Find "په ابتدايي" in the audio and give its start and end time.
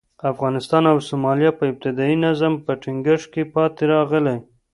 1.59-2.17